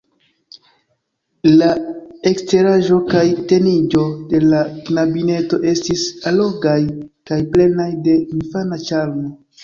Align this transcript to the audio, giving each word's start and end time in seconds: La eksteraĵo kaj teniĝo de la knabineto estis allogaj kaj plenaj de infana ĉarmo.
La 1.57 1.65
eksteraĵo 2.29 2.95
kaj 3.11 3.25
teniĝo 3.51 4.05
de 4.31 4.39
la 4.53 4.61
knabineto 4.87 5.59
estis 5.73 6.05
allogaj 6.31 6.79
kaj 7.33 7.37
plenaj 7.53 7.87
de 8.09 8.17
infana 8.39 8.81
ĉarmo. 8.87 9.29